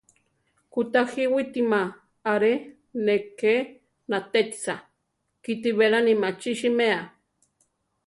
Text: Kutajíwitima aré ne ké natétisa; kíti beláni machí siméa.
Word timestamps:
Kutajíwitima 0.71 1.79
aré 2.31 2.53
ne 3.05 3.15
ké 3.39 3.55
natétisa; 4.09 4.75
kíti 5.43 5.69
beláni 5.77 6.13
machí 6.21 6.51
siméa. 6.59 6.99